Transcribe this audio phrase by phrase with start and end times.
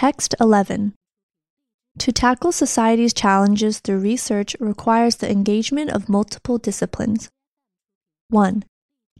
[0.00, 0.94] Text 11.
[1.98, 7.28] To tackle society's challenges through research requires the engagement of multiple disciplines.
[8.30, 8.64] 1.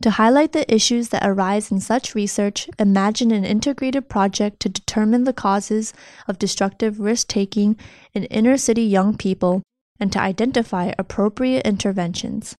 [0.01, 5.25] To highlight the issues that arise in such research, imagine an integrated project to determine
[5.25, 5.93] the causes
[6.27, 7.77] of destructive risk taking
[8.15, 9.61] in inner city young people
[10.01, 12.57] and to identify appropriate interventions.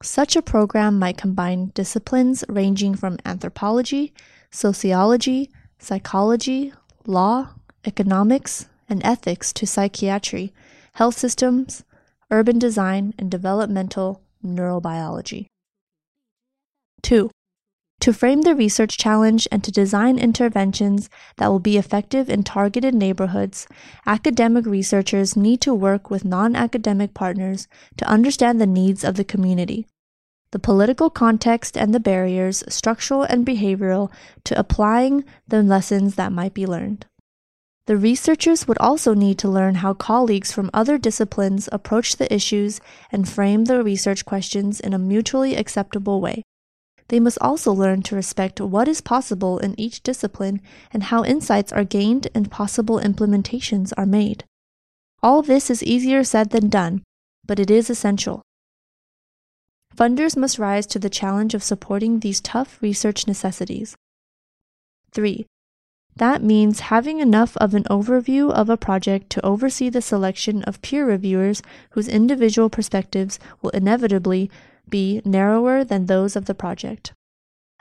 [0.00, 4.14] Such a program might combine disciplines ranging from anthropology,
[4.52, 5.50] sociology,
[5.80, 6.72] psychology,
[7.04, 7.48] law,
[7.86, 10.52] economics, and ethics to psychiatry,
[10.94, 11.84] health systems,
[12.30, 15.46] urban design, and developmental neurobiology.
[17.02, 17.30] 2.
[18.00, 22.94] To frame the research challenge and to design interventions that will be effective in targeted
[22.94, 23.66] neighborhoods,
[24.04, 27.66] academic researchers need to work with non academic partners
[27.96, 29.86] to understand the needs of the community,
[30.50, 34.10] the political context and the barriers, structural and behavioral,
[34.44, 37.06] to applying the lessons that might be learned.
[37.86, 42.80] The researchers would also need to learn how colleagues from other disciplines approach the issues
[43.12, 46.42] and frame the research questions in a mutually acceptable way.
[47.08, 51.72] They must also learn to respect what is possible in each discipline and how insights
[51.72, 54.44] are gained and possible implementations are made.
[55.22, 57.02] All this is easier said than done,
[57.44, 58.40] but it is essential.
[59.94, 63.94] Funders must rise to the challenge of supporting these tough research necessities.
[65.12, 65.46] 3.
[66.16, 70.80] That means having enough of an overview of a project to oversee the selection of
[70.80, 74.50] peer reviewers whose individual perspectives will inevitably
[74.88, 77.12] be narrower than those of the project.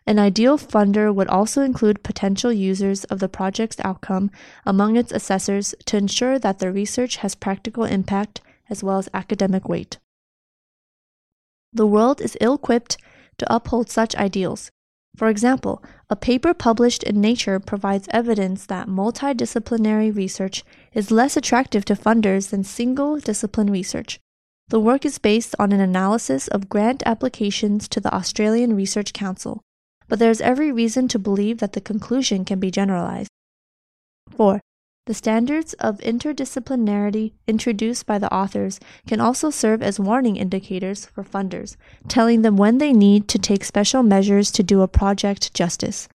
[0.06, 4.31] An ideal funder would also include potential users of the project's outcome
[4.66, 9.70] among its assessors to ensure that the research has practical impact as well as academic
[9.70, 10.00] weight.
[11.72, 12.97] The world is ill equipped
[13.38, 14.72] to uphold such ideals.
[15.16, 21.86] For example, a paper published in Nature provides evidence that multidisciplinary research is less attractive
[21.86, 24.19] to funders than single discipline research,
[24.69, 29.62] the work is based on an analysis of grant applications to the Australian Research Council,
[30.07, 33.30] but there is every reason to believe that the conclusion can be generalized.
[34.31, 34.62] 4.
[35.06, 41.24] The standards of interdisciplinarity introduced by the authors can also serve as warning indicators for
[41.24, 41.75] funders,
[42.08, 46.08] telling them when they need to take special measures to do a project justice.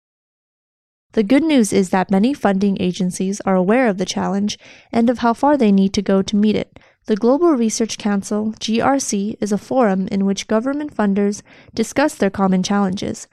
[1.12, 4.58] The good news is that many funding agencies are aware of the challenge
[4.92, 8.52] and of how far they need to go to meet it, the Global Research Council,
[8.58, 11.42] GRC, is a forum in which government funders
[11.72, 13.28] discuss their common challenges.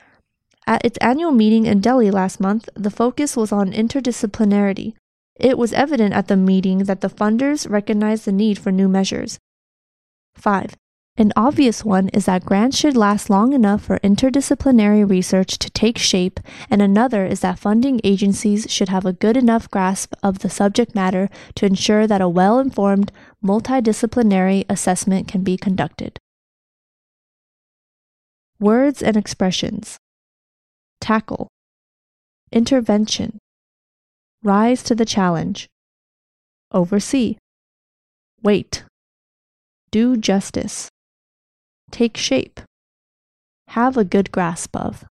[0.68, 4.94] At its annual meeting in Delhi last month, the focus was on interdisciplinarity.
[5.36, 9.40] It was evident at the meeting that the funders recognized the need for new measures.
[10.36, 10.76] 5.
[11.16, 16.00] An obvious one is that grants should last long enough for interdisciplinary research to take
[16.00, 16.40] shape,
[16.72, 20.96] and another is that funding agencies should have a good enough grasp of the subject
[20.96, 23.12] matter to ensure that a well informed,
[23.46, 26.18] multidisciplinary assessment can be conducted.
[28.60, 29.98] Words and expressions
[31.00, 31.48] Tackle,
[32.52, 33.38] Intervention,
[34.44, 35.70] Rise to the challenge,
[36.74, 37.38] Oversee,
[38.42, 38.84] Weight,
[39.90, 40.90] Do justice
[41.92, 42.60] take shape.
[43.70, 45.06] Have a good grasp of.